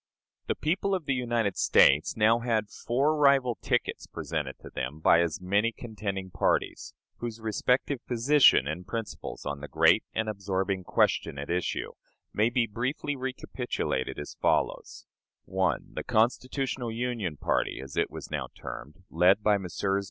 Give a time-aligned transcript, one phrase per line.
[0.47, 5.21] The people of the United States now had four rival tickets presented to them by
[5.21, 11.37] as many contending parties, whose respective position and principles on the great and absorbing question
[11.37, 11.91] at issue
[12.33, 15.05] may be briefly recapitulated as follows:
[15.45, 15.91] 1.
[15.93, 19.99] The "Constitutional Union" Party, as it was now termed, led by Messrs.